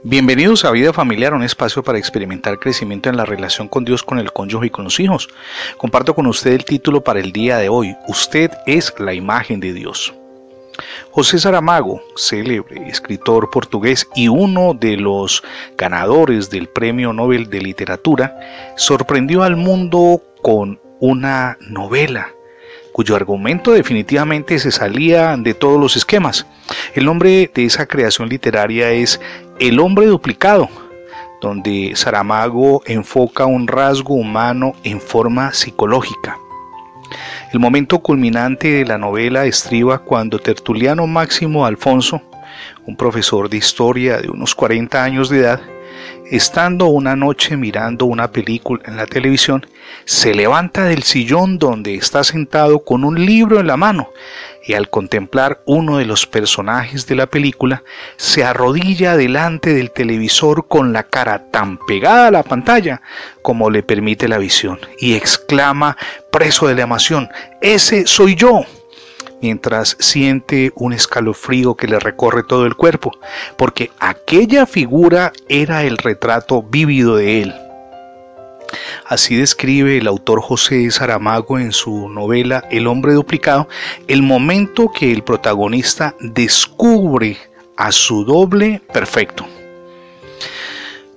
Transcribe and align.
Bienvenidos 0.00 0.64
a 0.64 0.72
Vida 0.72 0.92
Familiar, 0.92 1.32
un 1.32 1.44
espacio 1.44 1.84
para 1.84 1.98
experimentar 1.98 2.58
crecimiento 2.58 3.08
en 3.08 3.16
la 3.16 3.24
relación 3.24 3.68
con 3.68 3.84
Dios, 3.84 4.02
con 4.02 4.18
el 4.18 4.32
cónyuge 4.32 4.66
y 4.66 4.70
con 4.70 4.84
los 4.84 4.98
hijos. 4.98 5.28
Comparto 5.76 6.14
con 6.14 6.26
usted 6.26 6.52
el 6.52 6.64
título 6.64 7.04
para 7.04 7.20
el 7.20 7.30
día 7.30 7.58
de 7.58 7.68
hoy. 7.68 7.94
Usted 8.08 8.50
es 8.66 8.92
la 8.98 9.14
imagen 9.14 9.60
de 9.60 9.72
Dios. 9.72 10.12
José 11.12 11.38
Saramago, 11.38 12.02
célebre 12.16 12.88
escritor 12.88 13.50
portugués 13.50 14.08
y 14.16 14.26
uno 14.26 14.74
de 14.74 14.96
los 14.96 15.44
ganadores 15.76 16.50
del 16.50 16.68
Premio 16.68 17.12
Nobel 17.12 17.48
de 17.48 17.60
Literatura, 17.60 18.74
sorprendió 18.76 19.44
al 19.44 19.54
mundo 19.54 20.20
con 20.42 20.80
una 20.98 21.58
novela 21.60 22.32
cuyo 22.92 23.16
argumento 23.16 23.72
definitivamente 23.72 24.58
se 24.58 24.70
salía 24.70 25.36
de 25.36 25.54
todos 25.54 25.80
los 25.80 25.96
esquemas. 25.96 26.46
El 26.94 27.06
nombre 27.06 27.50
de 27.52 27.64
esa 27.64 27.86
creación 27.86 28.28
literaria 28.28 28.90
es 28.90 29.20
El 29.62 29.78
hombre 29.78 30.06
duplicado, 30.06 30.68
donde 31.40 31.92
Saramago 31.94 32.82
enfoca 32.84 33.46
un 33.46 33.68
rasgo 33.68 34.14
humano 34.14 34.74
en 34.82 35.00
forma 35.00 35.52
psicológica. 35.52 36.36
El 37.52 37.60
momento 37.60 38.00
culminante 38.00 38.72
de 38.72 38.84
la 38.84 38.98
novela 38.98 39.46
estriba 39.46 40.00
cuando 40.00 40.40
Tertuliano 40.40 41.06
Máximo 41.06 41.64
Alfonso, 41.64 42.20
un 42.88 42.96
profesor 42.96 43.48
de 43.48 43.58
historia 43.58 44.16
de 44.16 44.30
unos 44.30 44.52
40 44.56 45.00
años 45.00 45.28
de 45.28 45.38
edad, 45.38 45.60
estando 46.28 46.86
una 46.86 47.14
noche 47.14 47.56
mirando 47.56 48.06
una 48.06 48.32
película 48.32 48.82
en 48.86 48.96
la 48.96 49.06
televisión, 49.06 49.64
se 50.04 50.34
levanta 50.34 50.86
del 50.86 51.04
sillón 51.04 51.60
donde 51.60 51.94
está 51.94 52.24
sentado 52.24 52.80
con 52.80 53.04
un 53.04 53.24
libro 53.24 53.60
en 53.60 53.68
la 53.68 53.76
mano 53.76 54.08
y 54.64 54.74
al 54.74 54.88
contemplar 54.88 55.60
uno 55.66 55.98
de 55.98 56.04
los 56.04 56.26
personajes 56.26 57.06
de 57.06 57.16
la 57.16 57.26
película, 57.26 57.82
se 58.16 58.44
arrodilla 58.44 59.16
delante 59.16 59.74
del 59.74 59.90
televisor 59.90 60.68
con 60.68 60.92
la 60.92 61.04
cara 61.04 61.50
tan 61.50 61.78
pegada 61.78 62.28
a 62.28 62.30
la 62.30 62.42
pantalla 62.42 63.02
como 63.42 63.70
le 63.70 63.82
permite 63.82 64.28
la 64.28 64.38
visión 64.38 64.78
y 64.98 65.14
exclama, 65.14 65.96
preso 66.30 66.66
de 66.66 66.74
la 66.74 66.82
emoción, 66.82 67.28
ese 67.60 68.06
soy 68.06 68.34
yo 68.34 68.64
mientras 69.42 69.96
siente 69.98 70.72
un 70.76 70.92
escalofrío 70.92 71.74
que 71.74 71.88
le 71.88 71.98
recorre 71.98 72.44
todo 72.44 72.64
el 72.64 72.76
cuerpo, 72.76 73.10
porque 73.58 73.90
aquella 73.98 74.66
figura 74.66 75.32
era 75.48 75.82
el 75.82 75.98
retrato 75.98 76.62
vívido 76.62 77.16
de 77.16 77.42
él. 77.42 77.54
Así 79.12 79.36
describe 79.36 79.98
el 79.98 80.06
autor 80.06 80.40
José 80.40 80.90
Saramago 80.90 81.58
en 81.58 81.72
su 81.72 82.08
novela 82.08 82.64
El 82.70 82.86
hombre 82.86 83.12
duplicado 83.12 83.68
el 84.08 84.22
momento 84.22 84.90
que 84.90 85.12
el 85.12 85.22
protagonista 85.22 86.14
descubre 86.18 87.36
a 87.76 87.92
su 87.92 88.24
doble 88.24 88.80
perfecto. 88.90 89.46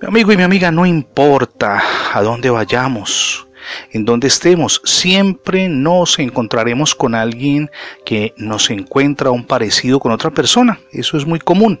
Mi 0.02 0.08
amigo 0.08 0.30
y 0.30 0.36
mi 0.36 0.42
amiga, 0.42 0.70
no 0.70 0.84
importa 0.84 1.82
a 2.12 2.20
dónde 2.20 2.50
vayamos, 2.50 3.46
en 3.92 4.04
donde 4.04 4.26
estemos, 4.26 4.82
siempre 4.84 5.70
nos 5.70 6.18
encontraremos 6.18 6.94
con 6.94 7.14
alguien 7.14 7.70
que 8.04 8.34
nos 8.36 8.68
encuentra 8.68 9.30
un 9.30 9.46
parecido 9.46 10.00
con 10.00 10.12
otra 10.12 10.30
persona. 10.30 10.78
Eso 10.92 11.16
es 11.16 11.26
muy 11.26 11.38
común. 11.38 11.80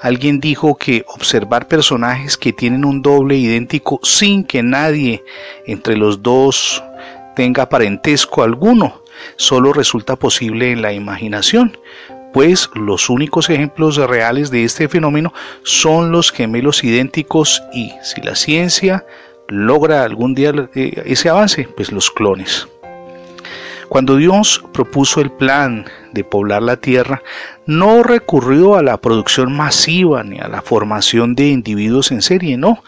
Alguien 0.00 0.40
dijo 0.40 0.76
que 0.76 1.04
observar 1.08 1.68
personajes 1.68 2.36
que 2.36 2.52
tienen 2.52 2.84
un 2.84 3.02
doble 3.02 3.36
idéntico 3.36 4.00
sin 4.02 4.44
que 4.44 4.62
nadie 4.62 5.24
entre 5.66 5.96
los 5.96 6.22
dos 6.22 6.82
tenga 7.34 7.68
parentesco 7.68 8.42
alguno, 8.42 9.02
solo 9.36 9.72
resulta 9.72 10.16
posible 10.16 10.72
en 10.72 10.82
la 10.82 10.92
imaginación, 10.92 11.78
pues 12.32 12.68
los 12.74 13.08
únicos 13.08 13.48
ejemplos 13.48 13.96
reales 13.96 14.50
de 14.50 14.64
este 14.64 14.88
fenómeno 14.88 15.32
son 15.62 16.12
los 16.12 16.32
gemelos 16.32 16.84
idénticos 16.84 17.62
y 17.72 17.92
si 18.02 18.20
la 18.20 18.34
ciencia 18.34 19.04
logra 19.48 20.02
algún 20.02 20.34
día 20.34 20.52
eh, 20.74 21.02
ese 21.06 21.28
avance? 21.28 21.68
Pues 21.76 21.92
los 21.92 22.10
clones. 22.10 22.68
Cuando 23.88 24.16
Dios 24.16 24.64
propuso 24.72 25.20
el 25.20 25.30
plan 25.30 25.86
de 26.12 26.24
poblar 26.24 26.62
la 26.62 26.76
tierra, 26.76 27.22
no 27.66 28.02
recurrió 28.02 28.76
a 28.76 28.82
la 28.82 28.96
producción 29.00 29.52
masiva 29.52 30.24
ni 30.24 30.38
a 30.38 30.48
la 30.48 30.62
formación 30.62 31.34
de 31.34 31.48
individuos 31.48 32.10
en 32.10 32.22
serie, 32.22 32.56
no. 32.56 32.82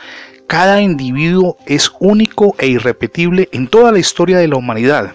Cada 0.46 0.80
individuo 0.80 1.56
es 1.66 1.92
único 2.00 2.54
e 2.58 2.68
irrepetible 2.68 3.48
en 3.52 3.68
toda 3.68 3.92
la 3.92 3.98
historia 3.98 4.38
de 4.38 4.48
la 4.48 4.56
humanidad. 4.56 5.14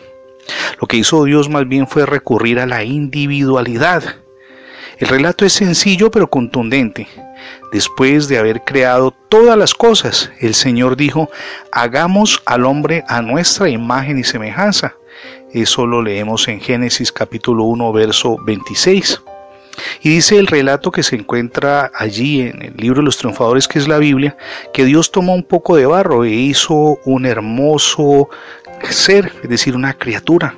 Lo 0.80 0.88
que 0.88 0.98
hizo 0.98 1.24
Dios 1.24 1.50
más 1.50 1.68
bien 1.68 1.88
fue 1.88 2.06
recurrir 2.06 2.60
a 2.60 2.66
la 2.66 2.84
individualidad. 2.84 4.04
El 5.00 5.08
relato 5.08 5.46
es 5.46 5.54
sencillo 5.54 6.12
pero 6.12 6.30
contundente. 6.30 7.08
Después 7.72 8.28
de 8.28 8.38
haber 8.38 8.64
creado 8.64 9.12
todas 9.12 9.58
las 9.58 9.74
cosas, 9.74 10.32
el 10.40 10.54
Señor 10.54 10.96
dijo, 10.96 11.30
hagamos 11.72 12.42
al 12.46 12.66
hombre 12.66 13.04
a 13.08 13.22
nuestra 13.22 13.70
imagen 13.70 14.20
y 14.20 14.24
semejanza. 14.24 14.96
Eso 15.54 15.86
lo 15.86 16.02
leemos 16.02 16.48
en 16.48 16.60
Génesis 16.60 17.12
capítulo 17.12 17.66
1, 17.66 17.94
verso 17.94 18.38
26. 18.44 19.22
Y 20.02 20.10
dice 20.10 20.40
el 20.40 20.48
relato 20.48 20.90
que 20.90 21.04
se 21.04 21.16
encuentra 21.16 21.92
allí 21.94 22.42
en 22.42 22.60
el 22.64 22.74
libro 22.76 23.02
de 23.02 23.06
los 23.06 23.18
triunfadores, 23.18 23.68
que 23.68 23.78
es 23.78 23.88
la 23.88 24.00
Biblia, 24.00 24.36
que 24.74 24.84
Dios 24.84 25.12
tomó 25.12 25.36
un 25.36 25.44
poco 25.44 25.76
de 25.76 25.86
barro 25.86 26.24
e 26.24 26.32
hizo 26.32 26.98
un 27.06 27.28
hermoso 27.28 28.30
ser, 28.90 29.32
es 29.44 29.50
decir, 29.50 29.76
una 29.76 29.94
criatura. 29.94 30.56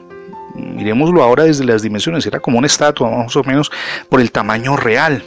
Miremoslo 0.55 1.21
ahora 1.21 1.43
desde 1.43 1.65
las 1.65 1.81
dimensiones, 1.81 2.25
era 2.25 2.39
como 2.39 2.57
una 2.57 2.67
estatua 2.67 3.09
más 3.09 3.35
o 3.35 3.43
menos 3.43 3.69
por 4.07 4.21
el 4.21 4.31
tamaño 4.31 4.77
real. 4.77 5.21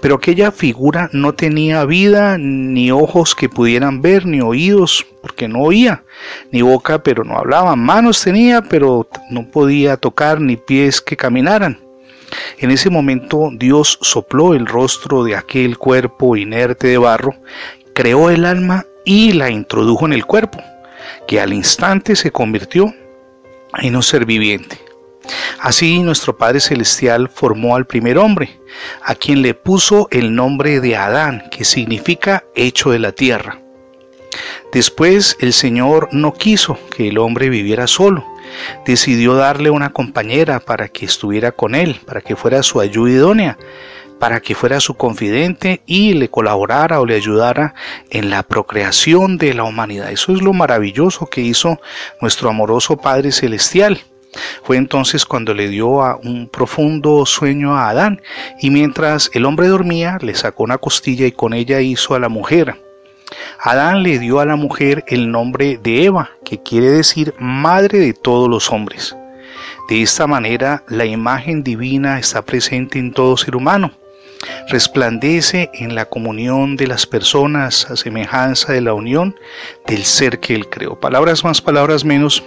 Pero 0.00 0.16
aquella 0.16 0.50
figura 0.50 1.10
no 1.12 1.34
tenía 1.34 1.84
vida, 1.84 2.38
ni 2.38 2.90
ojos 2.90 3.34
que 3.34 3.48
pudieran 3.48 4.00
ver, 4.00 4.26
ni 4.26 4.40
oídos, 4.40 5.06
porque 5.22 5.48
no 5.48 5.60
oía, 5.60 6.04
ni 6.50 6.62
boca, 6.62 7.02
pero 7.02 7.24
no 7.24 7.36
hablaba, 7.36 7.76
manos 7.76 8.22
tenía, 8.22 8.62
pero 8.62 9.08
no 9.30 9.50
podía 9.50 9.96
tocar, 9.96 10.40
ni 10.40 10.56
pies 10.56 11.00
que 11.00 11.16
caminaran. 11.16 11.78
En 12.58 12.70
ese 12.70 12.90
momento 12.90 13.50
Dios 13.52 13.98
sopló 14.02 14.54
el 14.54 14.66
rostro 14.66 15.24
de 15.24 15.36
aquel 15.36 15.78
cuerpo 15.78 16.36
inerte 16.36 16.88
de 16.88 16.98
barro, 16.98 17.34
creó 17.94 18.30
el 18.30 18.44
alma 18.44 18.84
y 19.04 19.32
la 19.32 19.50
introdujo 19.50 20.06
en 20.06 20.12
el 20.12 20.26
cuerpo, 20.26 20.62
que 21.26 21.40
al 21.40 21.52
instante 21.52 22.16
se 22.16 22.30
convirtió 22.30 22.94
en 23.78 23.96
un 23.96 24.02
ser 24.02 24.24
viviente. 24.26 24.87
Así 25.60 26.00
nuestro 26.00 26.36
Padre 26.36 26.60
Celestial 26.60 27.28
formó 27.28 27.76
al 27.76 27.86
primer 27.86 28.18
hombre, 28.18 28.60
a 29.02 29.14
quien 29.14 29.42
le 29.42 29.54
puso 29.54 30.08
el 30.10 30.34
nombre 30.34 30.80
de 30.80 30.96
Adán, 30.96 31.44
que 31.50 31.64
significa 31.64 32.44
hecho 32.54 32.90
de 32.90 32.98
la 32.98 33.12
tierra. 33.12 33.60
Después 34.72 35.36
el 35.40 35.52
Señor 35.52 36.08
no 36.12 36.34
quiso 36.34 36.78
que 36.94 37.08
el 37.08 37.18
hombre 37.18 37.48
viviera 37.48 37.86
solo, 37.86 38.26
decidió 38.86 39.34
darle 39.34 39.70
una 39.70 39.90
compañera 39.90 40.60
para 40.60 40.88
que 40.88 41.06
estuviera 41.06 41.52
con 41.52 41.74
él, 41.74 42.00
para 42.04 42.20
que 42.20 42.36
fuera 42.36 42.62
su 42.62 42.80
ayuda 42.80 43.10
idónea, 43.10 43.58
para 44.18 44.40
que 44.40 44.54
fuera 44.54 44.80
su 44.80 44.94
confidente 44.94 45.82
y 45.86 46.14
le 46.14 46.28
colaborara 46.28 47.00
o 47.00 47.06
le 47.06 47.14
ayudara 47.14 47.74
en 48.10 48.30
la 48.30 48.42
procreación 48.42 49.38
de 49.38 49.54
la 49.54 49.64
humanidad. 49.64 50.10
Eso 50.10 50.32
es 50.32 50.42
lo 50.42 50.52
maravilloso 50.52 51.26
que 51.26 51.40
hizo 51.40 51.80
nuestro 52.20 52.48
amoroso 52.48 52.96
Padre 52.96 53.32
Celestial. 53.32 54.00
Fue 54.62 54.76
entonces 54.76 55.24
cuando 55.24 55.54
le 55.54 55.68
dio 55.68 56.02
a 56.02 56.16
un 56.16 56.48
profundo 56.48 57.24
sueño 57.26 57.76
a 57.76 57.88
Adán, 57.88 58.20
y 58.60 58.70
mientras 58.70 59.30
el 59.34 59.44
hombre 59.44 59.68
dormía, 59.68 60.18
le 60.20 60.34
sacó 60.34 60.64
una 60.64 60.78
costilla 60.78 61.26
y 61.26 61.32
con 61.32 61.54
ella 61.54 61.80
hizo 61.80 62.14
a 62.14 62.20
la 62.20 62.28
mujer. 62.28 62.76
Adán 63.60 64.02
le 64.02 64.18
dio 64.18 64.40
a 64.40 64.46
la 64.46 64.56
mujer 64.56 65.04
el 65.08 65.30
nombre 65.30 65.78
de 65.82 66.04
Eva, 66.04 66.30
que 66.44 66.62
quiere 66.62 66.90
decir 66.90 67.34
madre 67.38 67.98
de 67.98 68.12
todos 68.12 68.48
los 68.48 68.70
hombres. 68.70 69.16
De 69.88 70.02
esta 70.02 70.26
manera, 70.26 70.84
la 70.88 71.06
imagen 71.06 71.62
divina 71.62 72.18
está 72.18 72.42
presente 72.42 72.98
en 72.98 73.12
todo 73.12 73.36
ser 73.36 73.56
humano. 73.56 73.92
Resplandece 74.68 75.70
en 75.74 75.94
la 75.94 76.04
comunión 76.04 76.76
de 76.76 76.86
las 76.86 77.06
personas 77.06 77.90
a 77.90 77.96
semejanza 77.96 78.72
de 78.72 78.80
la 78.80 78.94
unión 78.94 79.34
del 79.86 80.04
ser 80.04 80.38
que 80.40 80.54
él 80.54 80.68
creó. 80.68 81.00
Palabras 81.00 81.42
más, 81.42 81.60
palabras 81.60 82.04
menos, 82.04 82.44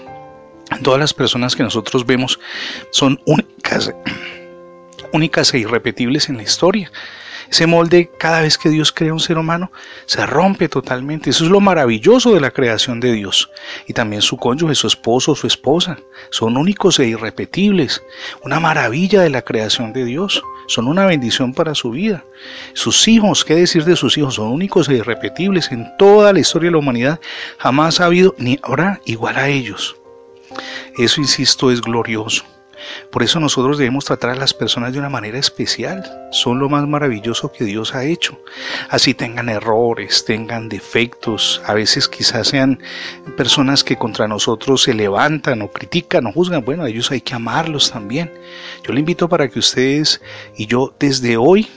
todas 0.83 0.99
las 0.99 1.13
personas 1.13 1.55
que 1.55 1.63
nosotros 1.63 2.05
vemos 2.05 2.39
son 2.91 3.19
únicas, 3.25 3.93
únicas 5.13 5.53
e 5.53 5.59
irrepetibles 5.59 6.29
en 6.29 6.37
la 6.37 6.43
historia. 6.43 6.91
Ese 7.51 7.67
molde, 7.67 8.09
cada 8.17 8.39
vez 8.39 8.57
que 8.57 8.69
Dios 8.69 8.93
crea 8.93 9.11
un 9.11 9.19
ser 9.19 9.37
humano, 9.37 9.73
se 10.05 10.25
rompe 10.25 10.69
totalmente. 10.69 11.29
Eso 11.29 11.43
es 11.43 11.51
lo 11.51 11.59
maravilloso 11.59 12.33
de 12.33 12.39
la 12.39 12.51
creación 12.51 13.01
de 13.01 13.11
Dios. 13.11 13.49
Y 13.87 13.93
también 13.93 14.21
su 14.21 14.37
cónyuge, 14.37 14.73
su 14.73 14.87
esposo, 14.87 15.35
su 15.35 15.47
esposa, 15.47 15.97
son 16.29 16.55
únicos 16.55 16.97
e 16.99 17.07
irrepetibles. 17.07 18.01
Una 18.41 18.61
maravilla 18.61 19.21
de 19.21 19.29
la 19.29 19.41
creación 19.41 19.91
de 19.91 20.05
Dios. 20.05 20.41
Son 20.67 20.87
una 20.87 21.05
bendición 21.05 21.53
para 21.53 21.75
su 21.75 21.91
vida. 21.91 22.23
Sus 22.73 23.05
hijos, 23.09 23.43
qué 23.43 23.55
decir 23.55 23.83
de 23.83 23.97
sus 23.97 24.17
hijos, 24.17 24.35
son 24.35 24.47
únicos 24.47 24.87
e 24.87 24.93
irrepetibles. 24.93 25.73
En 25.73 25.85
toda 25.97 26.31
la 26.31 26.39
historia 26.39 26.67
de 26.67 26.71
la 26.71 26.77
humanidad 26.77 27.19
jamás 27.57 27.99
ha 27.99 28.05
habido 28.05 28.33
ni 28.37 28.59
habrá 28.63 29.01
igual 29.03 29.35
a 29.35 29.49
ellos. 29.49 30.00
Eso, 30.97 31.21
insisto, 31.21 31.71
es 31.71 31.81
glorioso. 31.81 32.43
Por 33.11 33.23
eso 33.23 33.39
nosotros 33.39 33.77
debemos 33.77 34.05
tratar 34.05 34.31
a 34.31 34.35
las 34.35 34.53
personas 34.53 34.93
de 34.93 34.99
una 34.99 35.09
manera 35.09 35.37
especial. 35.37 36.03
Son 36.31 36.59
lo 36.59 36.69
más 36.69 36.87
maravilloso 36.87 37.51
que 37.51 37.65
Dios 37.65 37.93
ha 37.93 38.05
hecho. 38.05 38.39
Así 38.89 39.13
tengan 39.13 39.49
errores, 39.49 40.25
tengan 40.25 40.69
defectos, 40.69 41.61
a 41.65 41.73
veces 41.73 42.07
quizás 42.07 42.47
sean 42.47 42.81
personas 43.37 43.83
que 43.83 43.97
contra 43.97 44.27
nosotros 44.27 44.83
se 44.83 44.93
levantan 44.93 45.61
o 45.61 45.71
critican 45.71 46.25
o 46.27 46.31
juzgan. 46.31 46.63
Bueno, 46.63 46.83
a 46.83 46.89
ellos 46.89 47.11
hay 47.11 47.21
que 47.21 47.35
amarlos 47.35 47.91
también. 47.91 48.31
Yo 48.83 48.93
le 48.93 48.99
invito 48.99 49.29
para 49.29 49.47
que 49.49 49.59
ustedes 49.59 50.21
y 50.57 50.65
yo 50.65 50.93
desde 50.99 51.37
hoy 51.37 51.67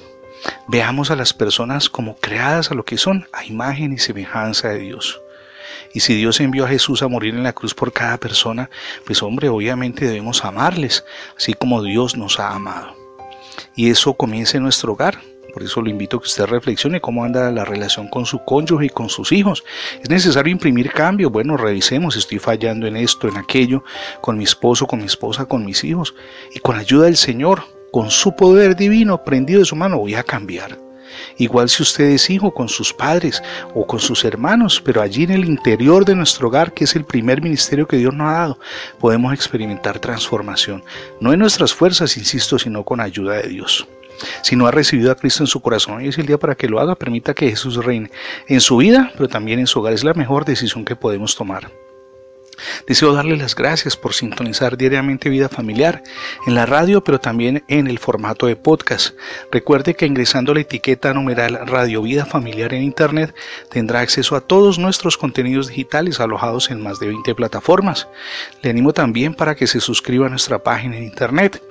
veamos 0.69 1.11
a 1.11 1.17
las 1.17 1.33
personas 1.33 1.89
como 1.89 2.17
creadas 2.17 2.71
a 2.71 2.75
lo 2.75 2.85
que 2.85 2.99
son, 2.99 3.27
a 3.33 3.45
imagen 3.45 3.93
y 3.93 3.99
semejanza 3.99 4.69
de 4.69 4.79
Dios. 4.79 5.21
Y 5.93 6.01
si 6.01 6.15
Dios 6.15 6.41
envió 6.41 6.65
a 6.65 6.69
Jesús 6.69 7.03
a 7.03 7.09
morir 7.09 7.35
en 7.35 7.43
la 7.43 7.53
cruz 7.53 7.75
por 7.75 7.93
cada 7.93 8.19
persona, 8.19 8.71
pues 9.07 9.23
hombre, 9.23 9.49
obviamente 9.49 10.07
debemos 10.07 10.45
amarles, 10.45 11.05
así 11.37 11.55
como 11.55 11.83
Dios 11.83 12.17
nos 12.17 12.41
ha 12.41 12.51
amado. 12.51 12.95
Y 13.77 13.91
eso 13.91 14.15
comienza 14.15 14.57
en 14.57 14.65
nuestro 14.65 14.93
hogar. 14.93 15.19
Por 15.53 15.63
eso 15.63 15.81
lo 15.81 15.89
invito 15.89 16.17
a 16.17 16.21
que 16.21 16.27
usted 16.27 16.47
reflexione 16.47 17.01
cómo 17.01 17.23
anda 17.23 17.49
la 17.53 17.65
relación 17.65 18.09
con 18.09 18.27
su 18.27 18.45
cónyuge 18.45 18.87
y 18.87 18.91
con 18.91 19.09
sus 19.09 19.31
hijos. 19.31 19.63
¿Es 20.03 20.11
necesario 20.11 20.51
imprimir 20.51 20.91
cambio? 20.91 21.31
Bueno, 21.31 21.57
revisemos, 21.57 22.17
estoy 22.17 22.41
fallando 22.41 22.89
en 22.89 22.97
esto, 22.97 23.29
en 23.29 23.37
aquello, 23.37 23.85
con 24.21 24.37
mi 24.37 24.43
esposo, 24.43 24.89
con 24.89 24.99
mi 24.99 25.07
esposa, 25.07 25.47
con 25.47 25.65
mis 25.65 25.85
hijos. 25.85 26.13
Y 26.53 26.59
con 26.59 26.75
la 26.75 26.81
ayuda 26.81 27.05
del 27.05 27.17
Señor, 27.17 27.63
con 27.93 28.11
su 28.11 28.35
poder 28.35 28.75
divino 28.75 29.23
prendido 29.23 29.61
de 29.61 29.65
su 29.65 29.77
mano, 29.77 29.99
voy 29.99 30.17
a 30.17 30.25
cambiar. 30.25 30.77
Igual 31.39 31.69
si 31.69 31.83
usted 31.83 32.05
es 32.05 32.31
hijo 32.31 32.53
con 32.53 32.69
sus 32.69 32.93
padres 32.93 33.43
o 33.75 33.87
con 33.87 34.01
sus 34.01 34.25
hermanos, 34.25 34.81
pero 34.85 35.03
allí 35.03 35.25
en 35.25 35.31
el 35.31 35.45
interior 35.45 36.05
de 36.05 36.15
nuestro 36.15 36.49
hogar, 36.49 36.73
que 36.73 36.85
es 36.85 36.97
el 36.97 37.05
primer 37.05 37.43
ministerio 37.43 37.87
que 37.87 37.97
Dios 37.97 38.15
nos 38.15 38.29
ha 38.29 38.39
dado, 38.39 38.59
podemos 38.99 39.33
experimentar 39.33 39.99
transformación. 39.99 40.85
No 41.21 41.33
en 41.33 41.41
nuestras 41.41 41.75
fuerzas, 41.75 42.17
insisto, 42.17 42.59
sino 42.59 42.85
con 42.85 43.01
ayuda 43.01 43.35
de 43.35 43.49
Dios. 43.49 43.87
Si 44.43 44.57
no 44.57 44.67
ha 44.67 44.71
recibido 44.71 45.11
a 45.11 45.17
Cristo 45.17 45.43
en 45.43 45.49
su 45.49 45.61
corazón, 45.61 45.97
hoy 45.97 46.09
es 46.09 46.19
el 46.19 46.27
día 46.27 46.39
para 46.39 46.55
que 46.55 46.69
lo 46.69 46.81
haga. 46.81 46.95
Permita 46.95 47.35
que 47.35 47.51
Jesús 47.51 47.85
reine 47.85 48.11
en 48.47 48.61
su 48.61 48.77
vida, 48.77 49.11
pero 49.15 49.29
también 49.29 49.59
en 49.59 49.67
su 49.67 49.81
hogar. 49.81 49.93
Es 49.93 50.05
la 50.05 50.15
mejor 50.15 50.45
decisión 50.45 50.85
que 50.85 50.97
podemos 50.97 51.35
tomar. 51.35 51.71
Deseo 52.87 53.13
darle 53.13 53.37
las 53.37 53.55
gracias 53.55 53.97
por 53.97 54.15
sintonizar 54.15 54.77
diariamente 54.77 55.29
Vida 55.29 55.49
Familiar 55.49 56.03
en 56.47 56.55
la 56.55 56.67
radio, 56.67 57.03
pero 57.03 57.21
también 57.21 57.65
en 57.69 57.87
el 57.87 57.99
formato 57.99 58.47
de 58.47 58.57
podcast. 58.57 59.15
Recuerde 59.51 59.95
que 59.95 60.07
ingresando 60.07 60.55
la 60.55 60.61
etiqueta 60.61 61.13
numeral 61.15 61.61
Radio 61.67 62.03
Vida 62.03 62.25
Familiar 62.27 62.75
en 62.75 62.83
Internet 62.83 63.35
tendrá 63.71 64.01
acceso 64.01 64.37
a 64.37 64.41
todos 64.41 64.79
nuestros 64.79 65.17
contenidos 65.17 65.69
digitales 65.69 66.21
alojados 66.21 66.71
en 66.71 66.83
más 66.83 66.99
de 67.01 67.09
20 67.09 67.35
plataformas. 67.35 68.09
Le 68.63 68.71
animo 68.71 68.93
también 68.93 69.35
para 69.35 69.55
que 69.55 69.67
se 69.67 69.81
suscriba 69.81 70.27
a 70.27 70.31
nuestra 70.31 70.63
página 70.63 70.97
en 70.97 71.05
Internet 71.05 71.63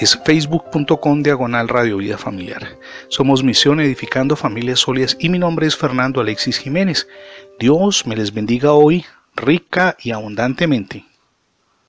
es 0.00 0.18
facebook.com 0.24 1.22
diagonal 1.22 1.68
Radio 1.68 1.98
Vida 1.98 2.18
Familiar. 2.18 2.78
Somos 3.08 3.44
Misión 3.44 3.80
Edificando 3.80 4.34
Familias 4.34 4.80
Sólidas 4.80 5.16
y 5.20 5.28
mi 5.28 5.38
nombre 5.38 5.68
es 5.68 5.76
Fernando 5.76 6.20
Alexis 6.20 6.58
Jiménez. 6.58 7.06
Dios 7.60 8.04
me 8.04 8.16
les 8.16 8.34
bendiga 8.34 8.72
hoy 8.72 9.04
rica 9.36 9.96
y 10.02 10.10
abundantemente. 10.10 11.04